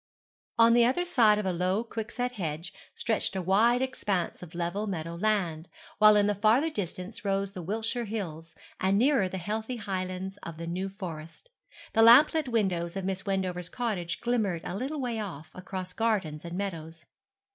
On 0.57 0.73
the 0.73 0.83
other 0.83 1.05
side 1.05 1.37
of 1.37 1.45
a 1.45 1.53
low 1.53 1.83
quickset 1.83 2.31
hedge 2.31 2.73
stretched 2.95 3.35
a 3.35 3.41
wide 3.43 3.83
expanse 3.83 4.41
of 4.41 4.55
level 4.55 4.87
meadow 4.87 5.13
land, 5.13 5.69
while 5.99 6.15
in 6.15 6.25
the 6.25 6.33
farther 6.33 6.71
distance 6.71 7.23
rose 7.23 7.51
the 7.53 7.61
Wiltshire 7.61 8.05
hills, 8.05 8.55
and 8.79 8.97
nearer 8.97 9.29
the 9.29 9.37
heathy 9.37 9.75
highlands 9.77 10.37
of 10.41 10.57
the 10.57 10.65
New 10.65 10.89
Forest. 10.89 11.49
The 11.93 12.01
lamp 12.01 12.33
lit 12.33 12.47
windows 12.47 12.95
of 12.95 13.05
Miss 13.05 13.27
Wendover's 13.27 13.69
cottage 13.69 14.21
glimmered 14.21 14.63
a 14.65 14.75
little 14.75 14.99
way 14.99 15.19
off, 15.19 15.51
across 15.53 15.93
gardens 15.93 16.43
and 16.43 16.57
meadows. 16.57 17.05